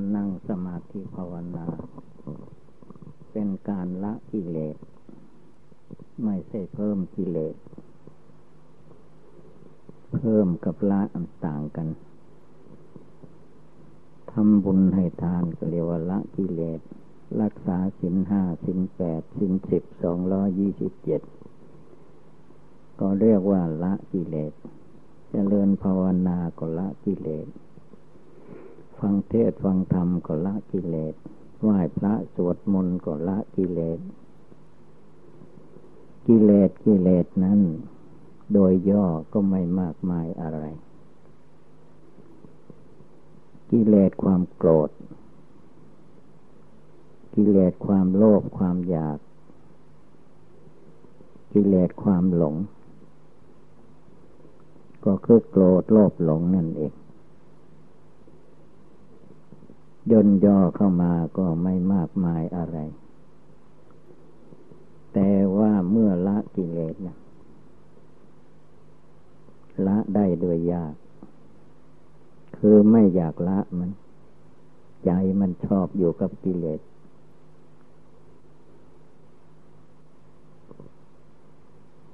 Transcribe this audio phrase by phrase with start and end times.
[0.00, 1.66] การนั่งสมาธิภาวนา
[3.32, 4.76] เป็นการละกิเลส
[6.24, 7.54] ไม่ใช่เพิ่มกิเลส
[10.14, 11.88] เพิ่มกับละอันต่างกัน
[14.30, 16.80] ทำบุญให้ทานก็เรียกว่าละกิเลส
[17.42, 21.22] รักษาสินห้าสินแปดสินสิบสองร้อยี่สิบเจ็ด
[23.00, 24.52] ก็เรียกว่าละกิเลส
[25.30, 27.48] เจริญภาวนาก็ละกิเลส
[29.00, 31.14] ฟังเทศฟังธรรมก็ละกิเลส
[31.60, 34.00] ไหว้พระสวดมนต์ก็ละกิเลส
[36.26, 37.60] กิเลสกิเลสนั้น
[38.52, 40.60] โดยย่อก็ไม่มากมายอะไร
[43.70, 44.90] กิเลสความโกรธ
[47.34, 49.18] กิเลสความโลภความอยาก
[51.52, 52.56] กิเลสความหลง
[55.04, 56.92] ก็คือโกรธโลภหลงนั่นเอง
[60.10, 62.78] ย่นย่อเข้ามาก็ไม่มากมายอะไร
[65.12, 67.16] แต่ว่าเมื่อละกิเลสนะ
[69.86, 70.94] ละได้โดยยาก
[72.58, 73.90] คือไม่อยากละมัน
[75.04, 76.80] ใจมันชอบอยู่กับกิเลส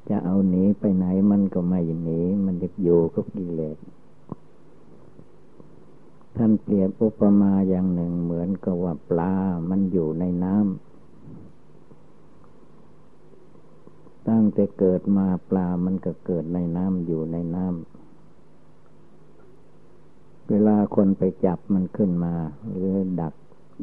[0.08, 3.76] จะเอาหนีไปไหนมันก็ไม่หนี มันจะอยู่กับกิเลส
[6.36, 9.32] ท่านเปรียบอุปมาอย่างหนึ่งเหมือนกับว่าปลา
[9.70, 10.86] มันอยู่ในน้ำ
[14.28, 17.86] ตั้งแต่เกิดมาปลา มันก็เกิดในน้ำอยู่ในน้ำ
[20.48, 22.34] เวลาคนไปจับมันขึ้นมา
[22.74, 23.34] หรือดัก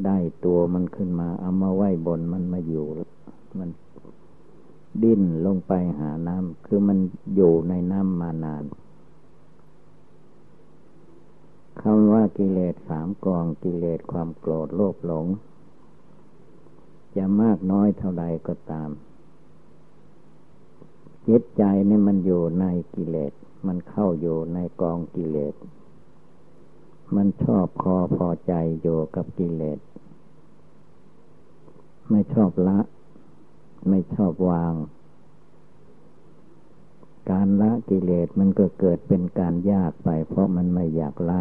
[0.04, 2.86] ได้ตัวมันขึ้นมา เอามาไว้บนมันมาอยู่
[3.58, 3.70] มัน
[5.02, 6.98] ดิ้นลงไปหาน้ำ คือมัน
[7.36, 8.64] อยู่ในน้ำมานาน
[11.80, 15.26] คำว่ากิเลสสามกองกิเลสความโกรธโลภหลง
[17.16, 18.90] จะมากน้อยเท่าใดก็ตาม
[21.28, 23.32] จิตใจนี่มันอยู่ในกิเลส
[23.66, 25.54] มันเข้าอยู่ในกองกิเลส
[27.16, 29.78] มันชอบคอพอใจอยู่กับกิเลส
[32.10, 32.78] ไม่ชอบละ
[33.88, 34.74] ไม่ชอบวาง
[37.30, 41.40] การละกิเลสมันก็เกิดเป็นการยากไป เพราะมันไม่อยากละ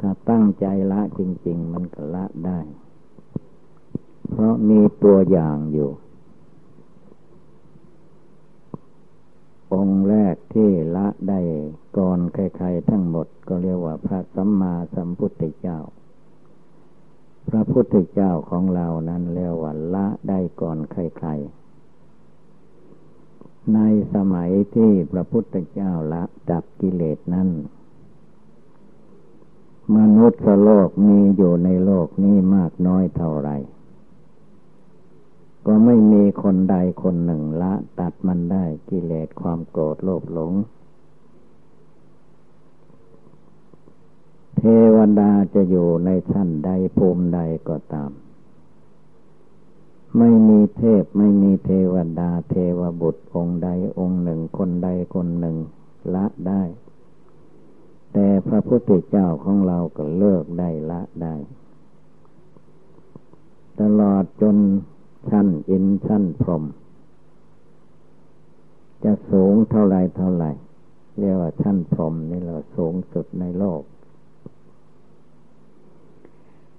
[0.00, 2.60] ถ้าตั้งใจละจริง ๆ มันก็ละได้
[4.30, 5.90] เพราะมีตัวอย่างอยู่
[9.74, 11.40] องค์แรกที่ละได้
[11.98, 15.78] ก่อนใครๆทั้งหมดก็เรียกว่าพระสัมมาสัมพุทธเจ้า
[17.48, 23.78] พระพุทธเจ้าของเรานั้นเรียกว่าละได้ก่อนใครๆใน
[24.14, 27.48] สมัยที่พระพุทธเจ้าละดับกิเลสนั้น
[29.96, 33.50] มนุษย์โลกมีอยู่ในโลกนี้มากน้อยเท่าไร
[35.66, 40.52] ก็ไม่มีคนใดคนหนึ่งละตัดมันได้กิเลสความโกรธโลภหลง
[44.56, 44.62] เท
[44.94, 48.10] วดาจะอยู่ในชั้นใดภูมิใดก็ตาม
[50.18, 53.68] ไม่มีเทพไม่มีเทวดาเทวบุตรองค์ใด
[53.98, 55.56] องค์หนึ่งคนใดคนหนึ่ง
[56.14, 56.62] ละได้
[58.12, 61.34] แต่พระพุทธเจ้าของเราก็เลิกได้ละได้
[63.80, 64.56] ตลอดจน
[65.28, 66.64] ชั้นอินชั้นพรม
[69.04, 70.46] จะสูงเท่าไรเท่าไร
[71.18, 73.82] เรียกว่าชั้นพรมนี่เราสูงสุดในโลก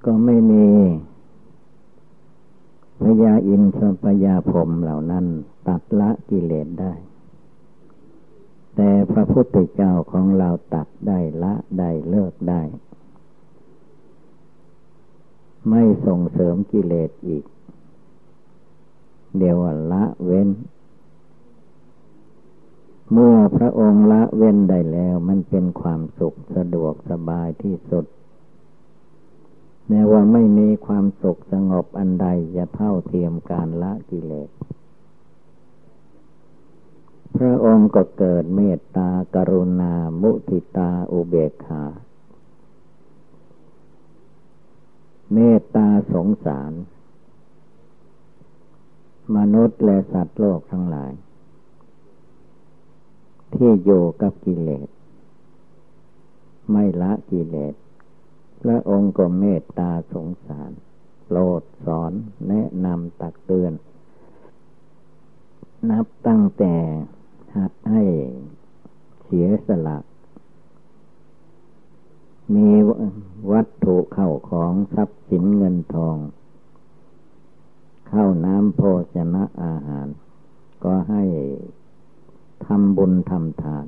[0.06, 0.68] ก็ไม่มี
[3.02, 5.26] พญาอินทร์พญาพรมเหล่านั้น
[5.68, 6.94] ตัดละกิเลสได้
[8.76, 12.62] แต่พระพุทธเจ้าของเราตัดได้ละได้เลิกได้
[15.70, 17.44] ไม่ส่งเสริมกิเลสอีก
[19.38, 19.58] เดี๋ยว
[19.92, 20.50] ละเว้น
[23.14, 28.06] เมื่อพระองค์ละเว้นได้แล้วมันเป็นความสุขสะดวกสบายที่สุด
[29.88, 34.50] แม้ว่าไม่มีความสุขสงบอันใดจะเท่าเทียมการละกิเลส
[37.44, 41.84] ระองค์ก็เกิดเมตตากรุณา มุทิตาอุเบกขา
[45.34, 46.74] เมตตาสงสาร
[49.36, 51.12] มนุษย์และสัตว์โลกทั้งหลาย
[53.54, 54.90] ที่อยู่กับกิเลส
[56.72, 57.76] ไม่ละกิเลส
[58.62, 60.72] พระองค์ก็เมตตาสงสาร
[61.26, 62.12] โปรดสอน
[62.48, 63.74] แนะนำตักเตือน
[65.90, 66.76] นับตั้งแต่
[67.56, 68.04] หัดให้
[69.24, 69.98] เสียสละ
[72.56, 72.70] มี
[73.52, 76.18] วัตถุเข้าของทรัพย์สินเงินทอง
[78.10, 78.82] เข้าน้ำโภ
[79.16, 80.08] ชนะอาหาร
[80.84, 81.24] ก็ให้
[82.66, 83.86] ทำบุญทำทาน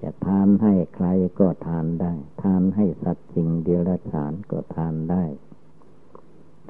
[0.00, 1.06] จะทานให้ใคร
[1.38, 2.12] ก็ทานได้
[2.42, 5.24] ทานให้สัตว์สิ่งเดรัจฉานก็ทานได้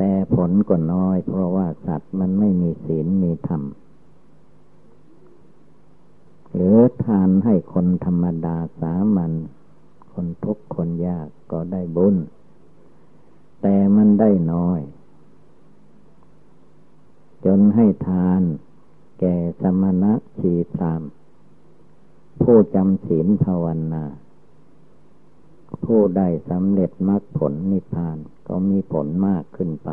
[0.02, 3.62] แต่ผลก็น้อย เพราะว่าสัตว์มันไม่มีศีลมีธรรม
[6.54, 9.32] หรือทานให้คนธรรมดาสามัญ
[10.12, 12.16] คนทุกคนยากก็ได้บุญ
[13.62, 14.80] แต่มันได้น้อย
[17.44, 18.42] จนให้ทาน
[19.20, 21.02] แก่สมณะชีพราม
[22.42, 24.04] ผู้จำศีลภาวนา
[25.94, 29.90] ผู้ได้สำเร็จมรรคผลนิพพานก็มีผลมากขึ้นไป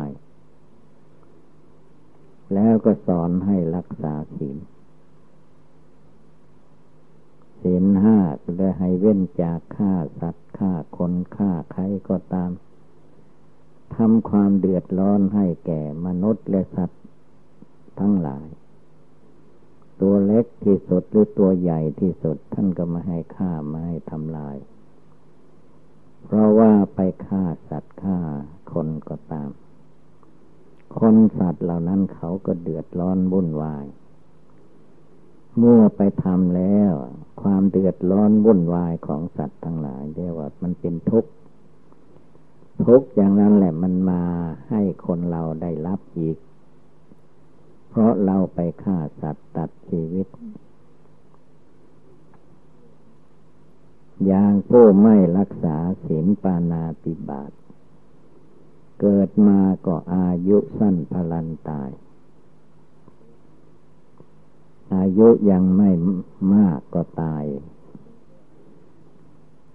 [2.54, 4.58] แล้วก็สอนให้รักษาศีล
[7.60, 8.18] ศีลห้า
[8.56, 12.50] เลยให้เว้นจากฆ่าสัตว์ฆ่าคนฆ่าใครก็ตาม
[13.96, 17.02] ทำความเดือดร้อนให้แก่มนุษย์และสัตว์
[18.00, 18.46] ทั้งหลาย
[20.00, 24.58] ตัวเล็กที่สุดหรือตัวใหญ่ที่สุดท่านก็มาให้ฆ่ามาให้ทำลาย
[26.30, 28.18] เพราะว่าไปฆ่าสัตว์ฆ่า
[28.72, 29.50] คนก็ตาม
[30.98, 33.86] คนสัตว์เหล่านั้นเขาก็เดือดร้อนวุ่นวาย
[35.58, 36.92] เมื่อไปทำแล้ว
[37.42, 41.30] ความเดือดร้อนวุ่นวายของสัตว์ทั้งหลายเรียกว่ามันเป็นทุกข์
[42.84, 44.22] ทุกข์อย่างนั้นแหละมันมา
[44.70, 46.36] ให้คนเราได้รับอีก
[47.88, 50.26] เพราะเราไปฆ่าสัตว์ตัดชีวิต
[54.26, 57.52] อย่างผู้ไม่รักษาศีลปานาติบาต
[59.00, 61.90] เกิดมาก็อายุสั้นพลันตาย
[64.94, 65.90] อายุยังไม่
[66.54, 67.44] มากก็ตาย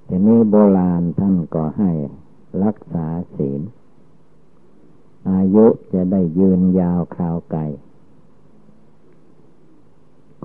[0.07, 1.91] ทีนี้โบราณท่านก็ให้
[2.63, 3.61] รักษาศีล
[5.31, 7.61] อายุจะได้ยืนยาวคราวไกล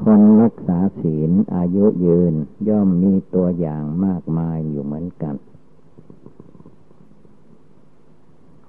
[0.02, 2.34] คนรักษาศีลอายุยืน
[2.68, 5.34] ย่อมมีตัวอย่างมากมายอยู่เหมือนกัน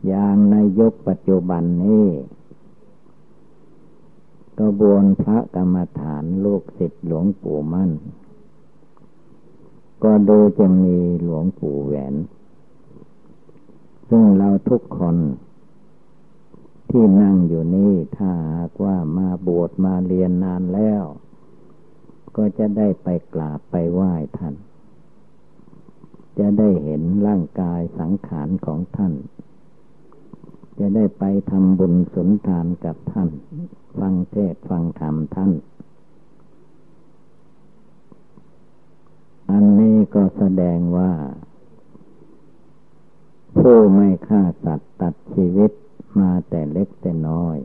[0.07, 2.07] อย่างในยุคปัจจุบันนี้
[4.59, 7.91] กระบวนพระกรรมฐานลูกศิษย์หลวงปู่มั่น
[10.03, 12.15] ก็ดูจะมีหลวงปู่แหวน
[14.09, 15.15] ซึ่งเราทุกคน
[16.89, 21.03] ที่นั่งอยู่นี่ถ้าหากว่ามาบวชมาเรียนนานแล้ว
[22.35, 24.55] ก็จะได้ไปกราบไปไหว้ท่าน
[26.39, 29.13] จะได้เห็นร่างกายสังขารของท่าน
[30.79, 33.29] จะได้ไปทำบุญสุนทานกับท่าน
[33.99, 35.51] ฟังเทศฟังธรรมท่าน
[39.51, 41.11] อันนี้ก็แสดงว่า
[43.57, 45.71] ผู้ไม่ฆ่าสัตว์ตัดชีวิต
[46.17, 47.57] มาแต่เล็กแต่น้อย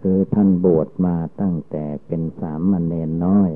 [0.00, 3.50] คือท่านบวชมาตั้งแต่เป็นสามมเณรน้อย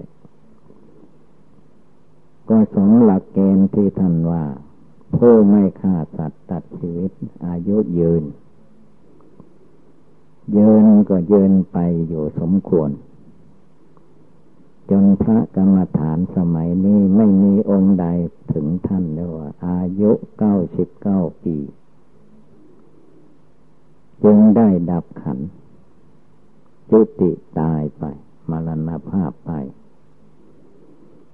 [2.49, 4.45] ก็สงหลักเกณฑ์ที่ท่านว่า
[5.17, 7.13] ผู้ไม่ฆ่าสัตว์ตัดชีวิต
[7.47, 8.25] อายุยืน
[10.57, 11.77] ยืนก็ยืนไป
[12.09, 12.91] อยู่สมควร
[14.91, 18.07] จนพระกรรมฐานสมัยนี้ไม่มีองค์ใด
[18.53, 21.57] ถึงท่านเลยว่า อายุเก้าสิบเก้าปี
[24.25, 25.39] จึงได้ดับขัน
[26.91, 28.05] จุติตายไป
[28.51, 29.51] มรณภาพไป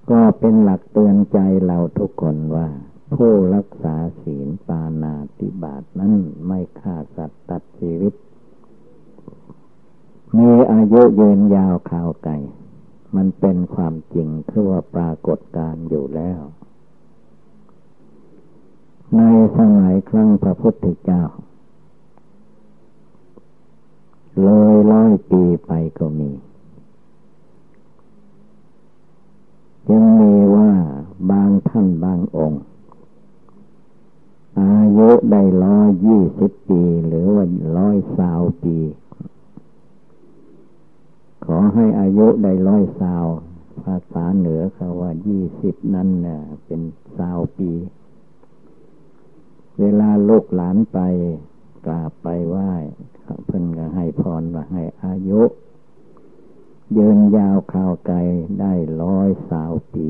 [0.09, 2.67] ก็เป็นหลักเตือนใจเราทุกคนว่า
[3.15, 6.13] ผู้รักษาศีลปานาติบาตนั้น
[6.47, 8.13] ไม่ฆ่าสัตว์ตัดชีวิต
[10.37, 12.37] มีอายุยืนยาวข่าวไก่
[13.15, 16.41] มันเป็นความจริงคือว่าปรากฏการอยู่แล้ว
[19.15, 19.21] ใน
[19.57, 21.23] สมัยครั้งพระพุทธเจ้า
[24.43, 26.31] เลย ร้อยปีไปก็มี
[29.89, 30.71] ยังมีว่า
[31.31, 32.63] บางท่านบางองค์
[34.59, 37.45] อายุได้ร้อยยี่สิบปี หรือว่า
[37.77, 38.77] ร้อยสาวปี
[41.45, 43.25] ขอให้อายุได้ร้อยสาว
[43.83, 46.81] ภาษาเหนือเขาว่ายี่สิบนั่นเน่ะเป็น
[47.17, 47.71] สาวปี
[49.79, 50.99] เวลาลูกหลานไป
[51.85, 52.71] กราบไปไหว้
[53.45, 55.41] เพิ่นก็ให้พรว่าให้อายุ
[56.93, 58.17] เยินยาวข่าวไกล
[58.59, 60.07] ได้ร้อยสาวปี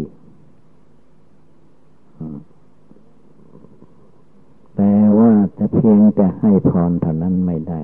[4.76, 7.82] แต่ว่าจะเพียงแต่ให้พรเท่านั้นไม่ได้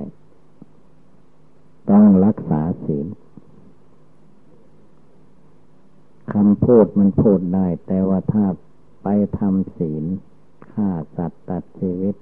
[1.89, 3.07] ต้องรักษาศีล
[6.33, 8.45] คำพูดมันพูดได้ แต่ว่าถ้า
[9.03, 9.07] ไป
[9.37, 10.03] ทำศีล
[10.71, 12.15] ฆ่าสัตว์ตัดชีวิต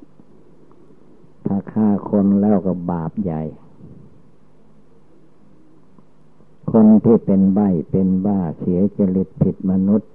[1.51, 3.41] ถ้าฆ่าคนแล้วก็บาปใหญ่
[6.71, 7.59] คนที่เป็นใบ
[7.91, 10.11] เป็นบ้าเสียจริตผิดมนุษย์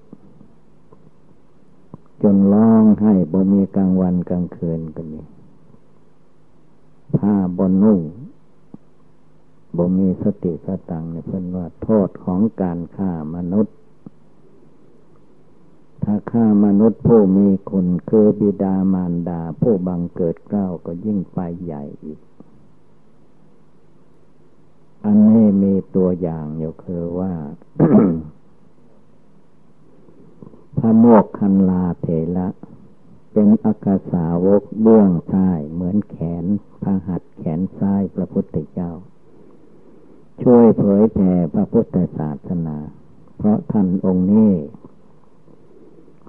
[2.22, 5.20] จนร้องให้บ่มีกลางวันกลางคืนก็มี
[7.16, 8.00] ผ้าบนนุ่ง
[9.76, 13.76] บ่มีสติสตังเนี่ยเพิ่นว่าโทษของการฆ่ามนุษย์
[16.04, 22.20] ถ้าฆ่ามนุษย์ผู้มีคุณคือบิดามารดา ผู้บังเกิดเกล้าก็ยิ่งไปใหญ่อีก
[25.04, 27.32] อันนี้มีตัวอย่างอยู่คือว่า
[30.78, 32.48] พระโมกคันลาเถระ
[33.32, 36.44] เป็นอากาสาวกเบื้องซ้ายเหมือนแขน
[36.82, 38.92] พระหัตแขนซ้ายพระพุทธเจ้า
[40.42, 42.76] ช่วยเผยแผ่พระพุทธศาสนา
[43.36, 44.52] เพราะท่านองค์นี้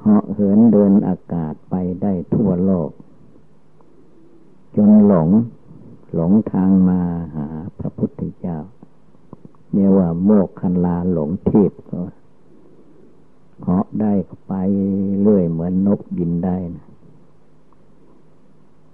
[0.08, 2.90] เหาะเหินเดินอากาศไปได้ทั่วโลก
[4.76, 5.30] จนหลง
[6.14, 7.02] หลงทางมา
[7.36, 7.48] หา
[7.80, 8.58] พระพุทธเจ้า
[9.74, 12.02] เรียกว่าโมกคันลาหลงทิพย์ก็
[13.62, 14.14] เหาะได้
[14.48, 14.54] ไป
[15.22, 16.86] เรื่อยเหมือนนกบินได้นะ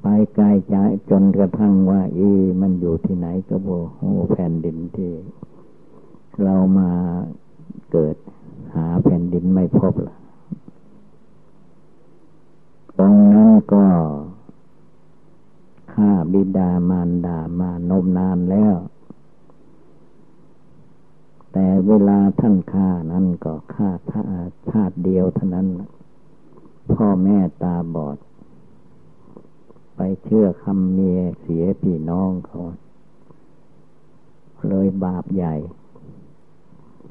[0.01, 0.75] ไปไกลใจ
[1.09, 2.19] จนกระทั่งว่าเอ
[2.61, 3.99] มันอยู่ที่ไหนก็โบโห
[4.31, 5.11] แผ่นดินที่
[6.43, 6.89] เรามา
[7.91, 8.15] เกิด
[8.75, 10.20] หาแผ่นดินไม่พบละ
[12.99, 13.85] ตรงนั้นก็
[15.93, 18.75] ฆ่าบิดามารดามานมนานแล้ว
[21.51, 23.89] แต่เวลาท่านฆ่านั้นก็ฆ่า
[24.69, 25.67] ชาติเดียวเท่านั้น
[26.93, 28.17] พ่อแม่ตาบอด
[29.95, 32.59] ไปเชื่อคำเมียเสียพี่น้องเขา
[34.69, 35.55] เลยบาปใหญ่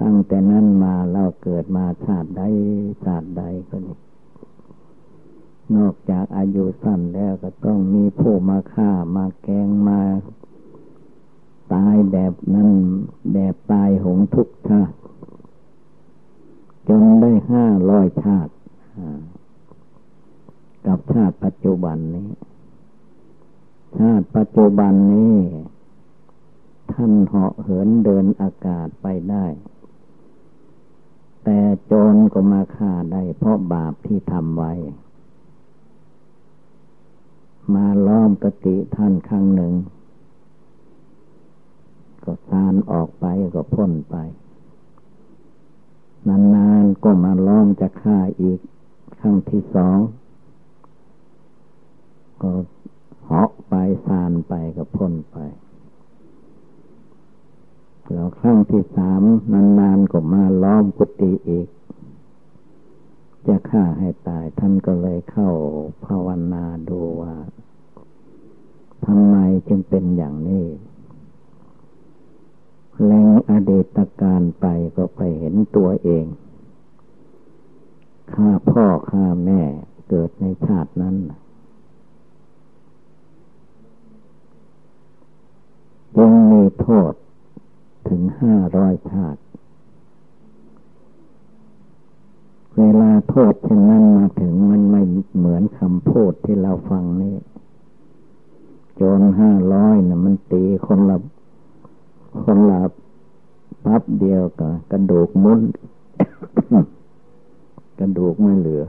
[0.03, 2.43] ตั้งแต่นั้นมาเราเกิดมาชาติใด
[3.05, 3.97] ชาติใดก็นี่
[5.77, 10.01] นอกจากอายุสั้นแล้วก็ต้องมีผู้มาฆ่ามาแกงมา
[11.73, 12.71] ตายแบบนั้น
[13.33, 14.97] แบบตายหงทุกชาติ
[16.89, 18.53] จนได้ห้าร้อยชาติ
[20.87, 22.31] กับชาติปัจจุบันนี้
[23.99, 25.37] ชาติปัจจุบันนี้
[26.93, 29.47] ท่านเหาะเหินเดินอากาศไปได้
[31.45, 34.73] แต่โจรก็มาฆ่าได้เพราะบาปที่ทำไว้
[37.77, 39.73] มาล้อมกติท่านครั้งหนึ่ง
[42.25, 43.25] ก็ซานออกไป
[43.55, 44.17] ก็พ้นไป
[46.29, 48.59] นานๆก็มาล้อมจะฆ่าอีก
[49.21, 49.99] ครั้งที่สอง
[52.43, 52.53] ก็
[53.25, 53.75] เหาะไป
[54.07, 55.37] ซานไปก็พ้นไป
[58.13, 59.23] แล้วครั้งที่สาม
[59.81, 61.69] นานๆก็มาล้อมกุฏิอีก
[63.47, 65.51] จะฆ่าให้ตาย ท่านก็เลยเข้า
[66.05, 67.35] ภาวนาดูว่า
[69.05, 69.37] ทำไม
[69.69, 70.67] จึงเป็นอย่างนี้
[73.07, 74.67] แรงอดีตการไป
[74.97, 76.27] ก็ไปเห็นตัวเอง
[78.33, 79.63] ฆ่าพ่อฆ่าแม่
[80.09, 81.17] เกิดในชาตินั้น
[86.17, 87.13] จึงมีโทษ
[88.09, 89.41] ถึงห้าร้อยชาติ
[92.79, 95.03] เวลาโทษเช่นนั้นมาถึงมันไม่
[95.37, 97.37] เหมือนคำพูดที่เราฟังนี่
[99.01, 101.17] จรห้าร้อยนะมันตีคนละ
[102.43, 102.81] คนละ
[103.85, 105.61] ปั๊บเดียวกับกระดูกมุน
[107.99, 108.85] กระดูกไม่เหลือ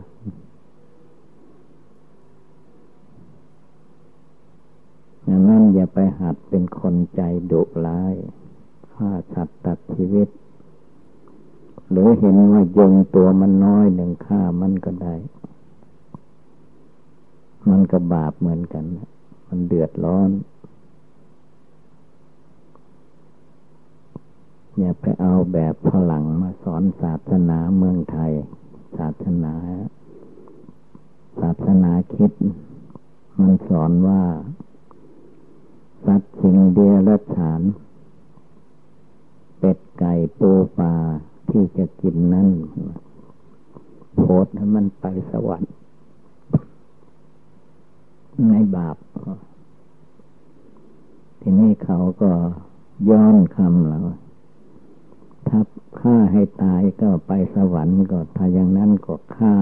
[5.23, 7.21] อย่างนั้นอย่าไปหัดเป็นคนใจ
[7.51, 8.15] ดุร้าย
[8.93, 10.27] ฆ่าสัตว์ตัดชีวิต
[11.91, 15.15] หรือเห็นว่ายุงตัวมันน้อยหนึ่งฆ่ามันก็ได้
[17.69, 18.83] มันก็บาปเหมือนกัน
[19.47, 20.29] มันเดือดร้อน
[24.77, 28.31] อย่าไปเอาแบบฝรั่งมาสอนศาสนาเมืองไทย
[28.97, 29.53] ศาสนา
[31.39, 32.31] ศาสนาคิด
[33.39, 34.23] มันสอนว่า
[36.05, 37.61] สัตว์สิ่งเดียรฉาน
[39.59, 40.95] เป็ดไก่ปูปลา
[41.51, 42.47] ที่จะกินนั้น
[44.15, 45.73] โพดให้มันไปสวรรค์
[48.49, 48.97] ในบาป
[51.41, 52.31] ทีนี้เขาก็
[53.09, 54.05] ย้อนคำแล้ว
[55.47, 55.59] ถ้า
[55.99, 59.55] ฆ่าให้ตายก็ไปสวรรค์ก็ถ้าอย่างนั้นก็ฆ่า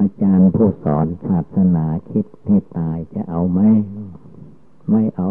[0.00, 3.60] อาจารย์ผู้สอนศาสนาคิดให้ตายจะเอาไหม
[4.90, 5.28] ไม่เอา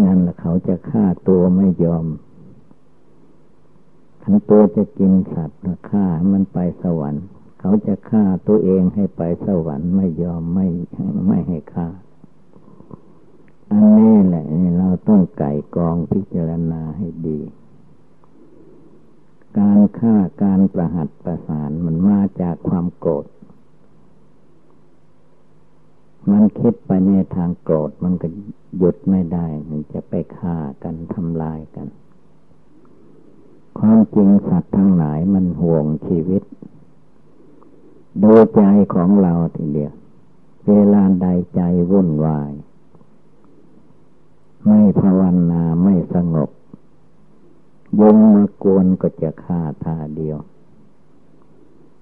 [0.00, 2.06] นั่นแหละเขาจะฆ่าตัวไม่ยอม
[4.22, 7.24] ขันตัวจะกินสัตว์ฆ่ามันไปสวรรค์
[7.60, 10.66] เขาจะฆ่าตัวเองให้ไปสวรรค์ไม่ยอมไม่
[11.26, 11.88] ไม่ให้ฆ่า
[13.70, 14.44] อันนี้แหละ
[14.78, 17.40] เราต้องไก่กองพิจารณาให้ดี
[19.58, 23.24] การฆ่าการประหัตประสานมันมาจากความโกรธ
[26.30, 28.28] มันคิดไปในทางโกรธมันก็
[28.78, 31.88] หยุดไม่ได้ มันจะไปฆ่ากันทำลายกัน
[33.78, 36.42] ความจริงสัตว์ทั้งหลายมันห่วงชีวิต
[38.18, 38.62] โดูใจ
[38.94, 39.92] ของเราทีเดียว
[40.68, 41.60] เวลาใดใจ
[41.90, 42.52] วุ่นวาย
[44.64, 46.50] ไม่ภาวนาไม่สงบ
[48.00, 50.38] ยุงมากวนก็จะฆ่าท่าเดียว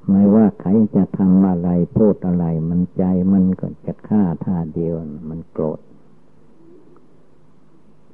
[0.08, 4.94] ไม่ว่าใครจะทำอะไรพูดอะไร มันใจมันก็จะฆ่าท่าเดียว
[5.28, 5.80] มันโกรธ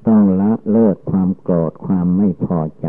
[0.07, 2.88] ต้องละเลิกความโกรธความไม่พอใจ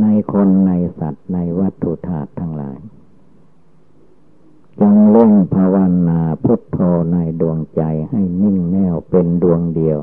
[0.00, 2.78] ในคนในสัตว์ในวัตถุธาตุทั้งหลาย
[4.80, 5.76] จงเล่งภาว
[6.08, 6.78] นาพุทโธ
[7.12, 9.98] ในดวงใจให้นิ่งแน่วเป็นดวงเดียว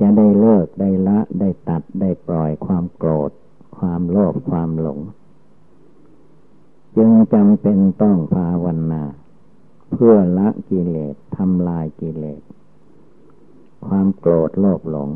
[0.00, 3.30] จะได้เลิกได้ละได้ตัดได้ปล่อยความโกรธ
[3.78, 5.00] ความโลภความหลง
[6.96, 9.02] จึงจำเป็นต้องภาวนา
[9.90, 12.42] เพื่อละกิเลสทำลายกิเลส
[13.86, 15.10] ความโกรธโลภหลง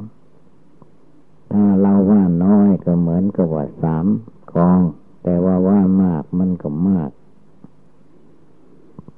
[1.53, 4.07] ถ้าเราว่าน้อยก็เหมือนกับว่าสาม
[4.53, 4.81] กอง
[5.23, 7.11] แต่ว่าว่ามากมันก็มาก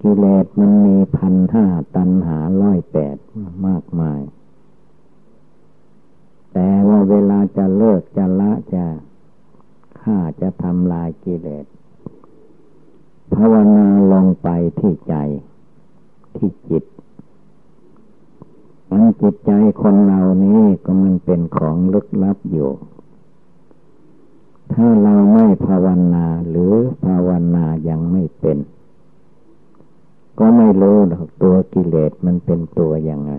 [0.00, 3.16] กิเลสมันมีพันห้าตันหาร้อยแปด
[3.66, 4.20] มากมาย
[6.52, 8.86] แต่ว่าเวลาจะเลิกจะละจะ
[10.04, 11.66] ฆ่าจะทำลายกิเลส
[13.34, 15.14] ภาวนาลงไปที่ใจ
[16.36, 16.84] ที่จิต
[18.90, 22.70] มันจิตใจคนเรานี้ก็มันเป็นของลึกลับอยู่
[24.72, 28.58] ถ้าเราไม่ภาวนาหรือภาวนายังไม่เป็น
[30.38, 33.32] ก็ไม่รู้หรอกตัวกิเลสมันเป็นตัวยังไง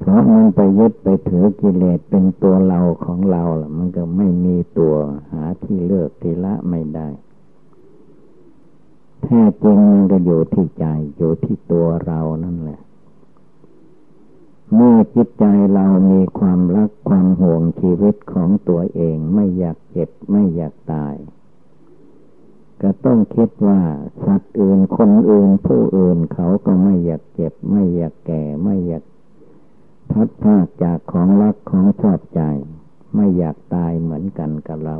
[0.00, 4.94] เพราะมันไปยึดไปถือกิเลสเป็นตัวเราของเราล่ะ มันก็ไม่มีตัว
[5.30, 7.08] หาที่เลือกที่ละไม่ได้
[9.22, 10.84] แท้จริงมันก็อยู่ที่ใจ
[11.16, 12.80] อยู่ที่ตัวเรานั่นแหละ
[14.74, 21.14] เมื่อจิตใจเรามีความรักความห่วงชีวิตของตัวเองไม่อยากเจ็บไม่อยากตาย
[22.82, 23.80] ก็ต้องคิดว่า
[24.24, 29.04] สัตว์อื่นคนอื่นผู้อื่นเขาก็ไม่อยากเจ็บ ไม่อยากแก่ ไม่อยาก
[30.10, 32.42] พัดพาจากของรักของชอบใจ
[33.14, 34.98] ไม่อยากตายเหมือนกันกับเรา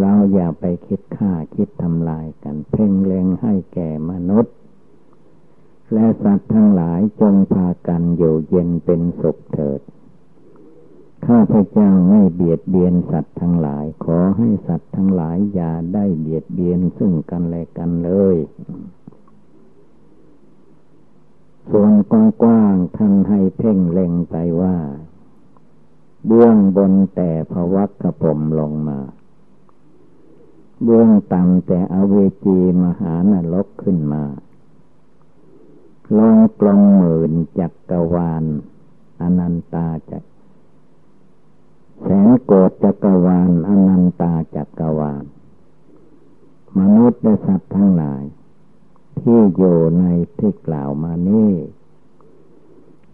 [0.00, 4.54] เราอย่าไปคิดฆ่าคิดทำลายกัน เพ่งเล็งให้แก่มนุษย์
[5.92, 9.80] และสัตว์ทั้งหลายจงพากันอยู่เย็นเป็นสุขเถิด
[11.26, 18.36] ข้าพเจ้าไม่เบียดเบียนสัตว์ทั้งหลาย ขอให้สัตว์ทั้งหลายอย่าได้เบียดเบียนซึ่งกันและกันเลย
[21.74, 24.76] ส่วนกว้างๆท่านให้เพ่งเล็งไปว่า
[26.26, 28.98] เบื้องบนแต่พวักกระผมลงมา
[30.82, 34.24] เบื้องต่ำแต่อเวจีมหานรกขึ้นมา
[36.16, 38.44] ลงกลมหมื่นจักกรวาล
[39.20, 40.24] อนันตาจัก
[42.00, 45.24] แสนโกดจักรวาลอนันตาจักรวาล
[46.78, 48.22] มนุษย์และสัตว์ทั้งหลาย
[49.20, 50.04] ที่อยู่ใน
[50.38, 51.52] ที่กล่าวมานี้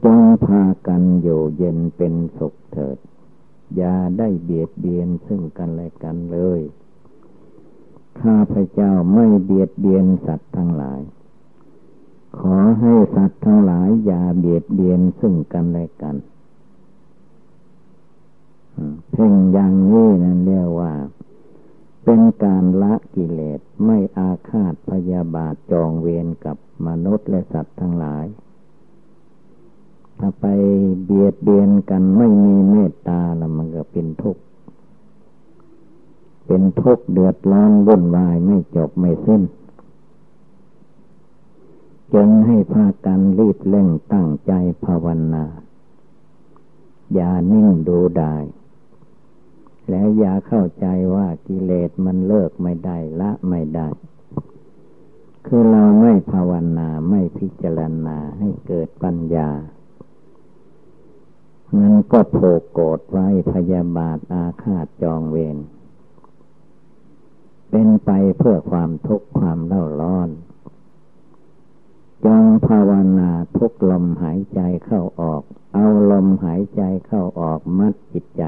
[0.03, 2.99] จงพากันอยู่เย็นเป็นสุขเถิด
[3.77, 6.61] อย่าได้เบียดเบียนซึ่งกันและกันเลย
[8.21, 11.01] ข้าพเจ้าไม่เบียดเบียนสัตว์ทั้งหลาย
[12.39, 16.17] ขอให้สัตว์ทั้งหลายอย่าเบียดเบียนซึ่งกันและกัน
[19.11, 20.93] เพ่งอย่างนี้นั่นเรียกว่า
[22.09, 28.27] เป็นการละกิเลสไม่อาฆาตพยาบาทจองเวรกับมนุษย์และสัตว์ทั้งหลาย
[30.19, 30.45] ถ้าไป
[31.05, 34.43] เบียดเบียนกันไม่มีเมตตาล้วมันก็เป็นทุกข์
[36.47, 39.43] เป็นทุกข์เดือดร้อนวุ่นวายไม่จบไม่สิ้น
[42.13, 44.53] จึงให้พากันรีบเร่งตั้งใจ
[44.85, 45.45] ภาวนา
[47.15, 48.35] อย่านิ่งดูได้
[49.89, 53.89] และอย่าเข้าใจว่ากิเลสมันเลิกไม่ได้ละไม่ได้
[55.47, 59.51] คือเราไม่ภาวนาไม่พิจารณาให้เกิดปัญญา
[61.79, 62.39] นั้นก็โผ
[62.73, 65.57] โกรธไว้พยาบาทอาฆาตจองเวร
[67.71, 70.29] เป็นไปเพื่อความทุกข์ความเล่าร้อน
[72.25, 75.43] จงภาวนาทุกลมหายใจเข้าออก
[75.75, 78.45] เอาลมหายใจเข้าออกมัดจิตใจ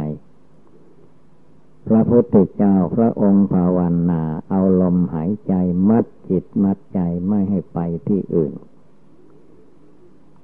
[1.89, 3.79] พระพุทธเจ้าพระองค์ภาว
[4.11, 5.55] นา เอาลมหายใจ
[5.89, 8.53] มัดจิตมัดใจไม่ให้ไปที่อื่น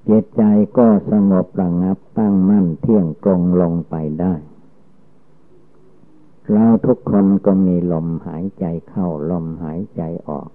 [0.09, 0.43] จิตใจ
[0.79, 4.35] ก็สงบระงับตั้งมั่นเที่ยงตรงลงไปได้
[6.53, 10.49] เราทุกคนก็มีลมหายใจเข้าลมหายใจออก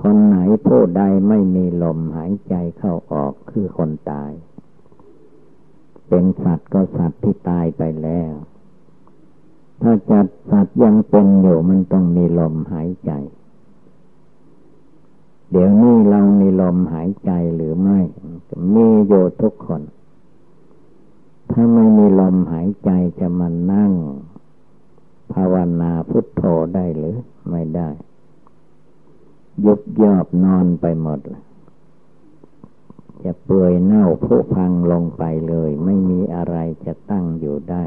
[0.00, 4.32] คนไหนผู้ใดไม่มีลมหายใจเข้าออกคือคนตาย
[6.08, 8.32] เป็นสัตว์ก็สัตว์ที่ตายไปแล้ว
[9.82, 13.12] ถ้าจัดสัตว์ยังเป็นอยู่มันต้องมีลมหายใจ
[15.50, 18.00] เดี๋ยวนี้เรามีลมหายใจหรือไม่
[18.74, 19.82] มีอยู่ทุกคน
[21.50, 23.92] ถ้าไม่มีลมหายใจจะมานั่ง
[25.32, 26.42] ภาวนาพุทโธ
[26.74, 27.16] ได้หรือ
[27.50, 27.88] ไม่ได้
[29.64, 31.44] ยุบยอบนอนไปหมดเลย
[33.24, 37.84] จะเปื่อยเน่าผุพังลงไปเลย ไม่มีอะไรจะตั้งอยู่ได้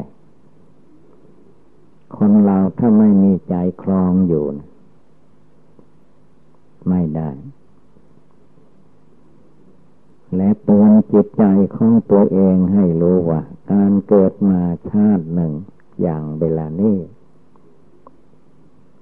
[2.17, 4.67] คนเราถ้าไม่มีใจคลองอยู่นะ
[6.89, 7.29] ไม่ได้
[10.35, 11.43] และเตือนจิตใจ
[11.75, 15.53] ของตัวเองให้รู้ว่า การเกิดมาชาติหนึ่ง
[16.01, 16.97] อย่างเวลานี้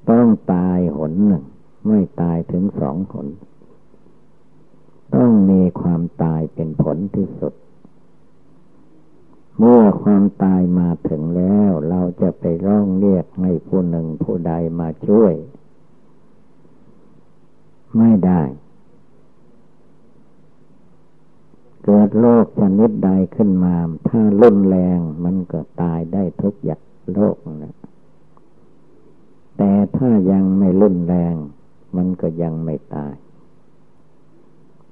[0.09, 1.43] ต้องตายหนหนึ่ง
[1.87, 3.27] ไม่ตายถึงสองหน
[5.15, 7.53] ต้องมีความตายเป็นผลที่สุด
[9.61, 15.33] เมื่อความตายมาถึงแล้ว เราจะไปร้องเรียกให้ผู้หนึ่งผู้ใดมาช่วย
[17.97, 18.41] ไม่ได้
[21.83, 23.75] เกิดโรคชนิดใดขึ้นมา
[24.07, 26.81] ถ้ารุนแรงมันก็ตายได้ทุกอย่าง
[27.13, 27.75] โรคนะ
[29.57, 31.35] แต่ถ้ายังไม่รุนแรง
[31.95, 33.15] มันก็ยังไม่ตาย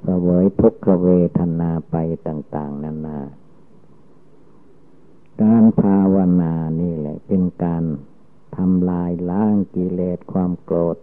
[0.02, 1.96] เสวยทุกขเวทนาไป
[2.28, 3.20] ต่าง ๆนานา
[5.44, 7.84] การภาวนานี่แหละ เป็นการ
[8.58, 10.98] ทำลายล้างกิเลสความโกรธ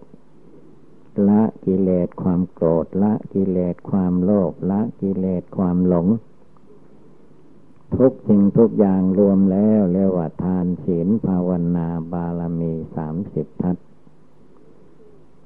[1.29, 6.07] ละกิเลสความโกรธ ละกิเลสความโลภละกิเลสความหลง
[7.97, 13.77] ทุกสิ่งทุกอย่างรวมแล้วเรียกว่าทานศีลภาวนาบารมีสามสิบทัศ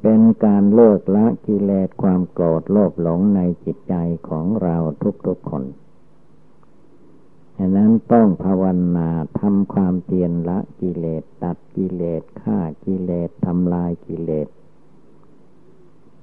[0.03, 3.95] เป็นการเลิกละกิเลสความโกรธโลภหลงในจิตใจ
[4.29, 4.77] ของเรา
[5.27, 5.88] ทุกๆคนฉะนั้น
[8.13, 8.63] ต้องภาว
[8.97, 9.09] นา
[9.41, 14.49] ทำความเพียรละกิเลสตัดกิเลสฆ่ากิเลสทำลายกิเลส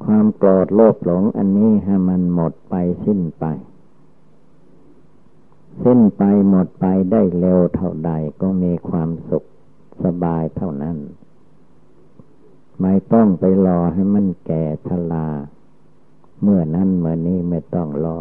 [0.04, 3.46] ความโกรธโลภหลงอันนี้ให้มันหมดไปสิ้นไป
[5.84, 8.12] สิ้นไปหมดไปได้เร็วเท่าใด
[8.42, 9.44] ก็มีความสุข
[10.04, 10.98] สบายเท่านั้น
[12.82, 15.28] ไม่ต้องไปรอให้มันแก่ชรา
[16.42, 18.20] เมื่อนั้นเมื่อนี้ไม่ต้องรอ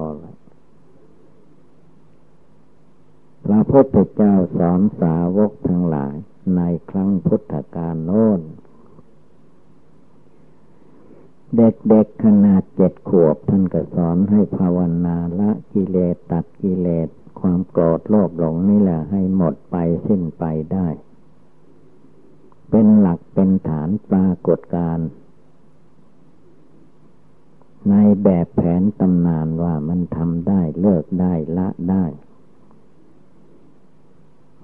[3.45, 6.15] พระพุทธเจ้าสอนสาวกทั้งหลาย
[6.57, 8.41] ในครั้งพุทธกาลโน้น
[11.57, 17.09] เด็กๆขนาดเจ็ดขวบท่านก็สอนให้ภาวนาละกิเลสตัดกิเลส
[17.41, 19.77] ความโกรธโลภหลงนี่แหละให้หมดไป
[20.07, 20.89] สิ้นไปได้
[22.71, 24.99] เป็นหลักเป็นฐานปรากฏการ
[27.89, 32.05] ในแบบแผนตำนานว่ามันทำได้เลิกได้ละได้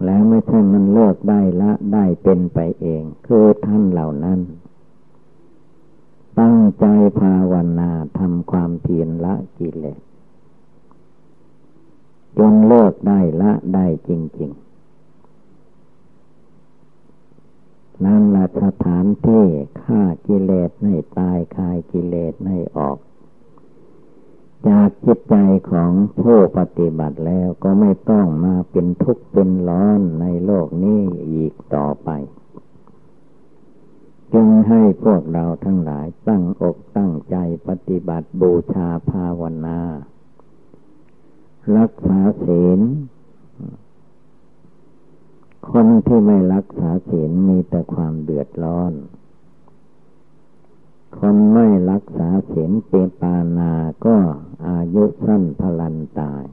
[0.05, 4.41] แล้วไม่ใช่มันเลิกได้ละได้เป็นไปเอง คือท่านเหล่านั้น
[6.39, 6.85] ตั้งใจ
[7.21, 10.01] ภาวนาทำความเพียรละกิเลส
[12.39, 14.71] จนเลิกได้ละได้จริง ๆ
[18.05, 19.45] นั่นละสถานที่
[19.83, 22.99] ฆ่ากิเลสให้ตายคายกิเลสให้ออก
[24.69, 25.37] จากจิตใจ
[25.71, 32.11] ของผู้ปฏิบัติแล้วก็ไม่ต้องมาเป็นทุกข์เป็นร้อนในโลกนี้อีกต่อไป
[34.33, 37.37] จึงให้พวกเราทั้งหลายตั้งอกตั้งใจ
[37.69, 39.81] ปฏิบัติบูชาภาวนา
[41.77, 42.81] รักษาศีล
[45.71, 48.93] คนที่ไม่รักษาศีลมีแต่ความเดือดร้อน
[51.19, 53.73] คนไม่รักษาศีลเปปานา
[54.07, 54.17] ก็
[54.69, 56.45] อายุสั้นพลันตาย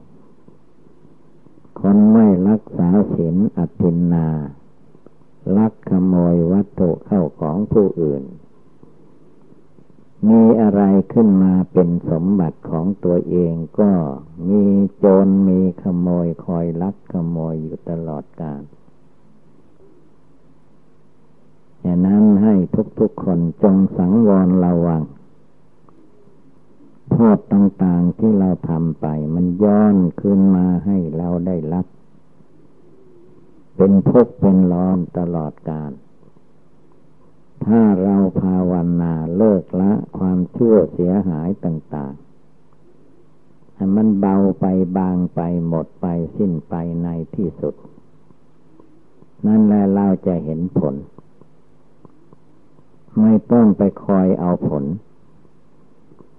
[1.80, 4.28] คนไม่รักษาศีลอธินนา
[5.56, 8.22] ลักขโมยวัตถุเข้าของผู้อื่น
[10.28, 13.90] มีอะไรขึ้นมาเป็นสมบัติของตัวเองก็
[14.48, 14.64] มี
[14.98, 18.62] โจรมีขโมยคอยลักขโมยอยู่ตลอดกาล
[21.84, 22.54] ฉะนั้นให้
[22.98, 25.02] ทุกๆคนจงสังวรระวัง
[27.12, 31.86] โทษต่างๆที่เราทำไป มันย้อนคืนมาให้เราได้รับ
[33.76, 35.92] เป็นทุกข์เป็นร้อนตลอดกาล
[37.64, 47.74] ถ้าเราภาวนาเลิกละความชั่วเสียหายต่างๆให้มันเบาไปบางไปหมดไปสิ้นไปในที่สุด
[49.46, 50.94] นั่นแหละเราจะเห็นผล
[53.20, 54.84] ไม่ต้องไปคอยเอาผล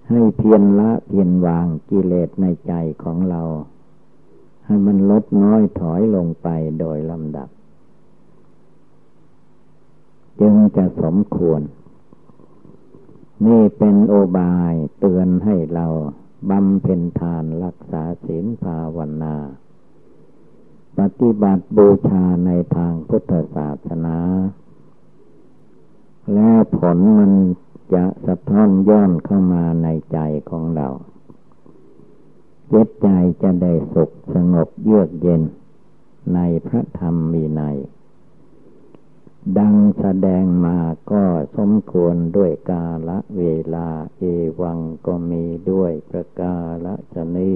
[0.08, 3.42] ให้เพียรละเพียรวางกิเลสในใจของเรา
[4.64, 6.48] ให้มันลดน้อยถอยลงไป
[6.80, 7.48] โดยลำดับ
[10.40, 11.60] จึงจะสมควร
[13.46, 15.86] นี่เป็นโอบายเตือนให้เรา
[16.50, 19.36] บำเพ็ญทานรักษาศีลภาวนา
[20.98, 24.16] ปฏิบัติบูชาในทางพุทธศาสนา
[26.76, 27.32] ผลมัน
[27.94, 30.18] จะสะท้อนย้อนเข้ามาในใจ
[30.50, 30.88] ของเรา
[32.68, 33.08] เจ็ตใจ
[33.42, 35.42] จะได้สุขสงบเยือกเย็น
[36.34, 37.62] ในพระธรรมมีใน
[39.58, 40.78] ดังแสดงมา
[41.10, 41.24] ก็
[41.56, 43.42] สมควรด้วยกาละเว
[43.74, 44.22] ลา เอ
[44.60, 47.54] วังก็มีด้วยประกาละชนี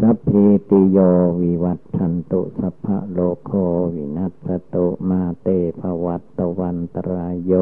[0.00, 0.98] สัพพิติโย
[1.42, 3.50] วิวัตชันตุสัพพะโลโค
[3.94, 5.48] วินัสตุมาเต
[5.80, 7.52] ภวัตตวันตรายโย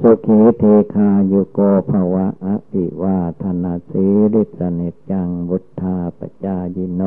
[0.00, 0.62] สุขีเท
[0.94, 1.58] คาโยโก
[1.90, 7.02] ภวะอภิวาธนาสีริสเนจังบุทธาปจายิโน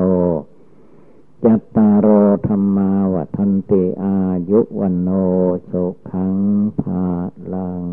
[1.44, 2.08] จัตตารโอ
[2.48, 4.18] ธรรมาวันติอา
[4.50, 5.10] ยุวันโน
[5.70, 6.36] สุขัง
[6.82, 7.06] ภา
[7.54, 7.86] ลัง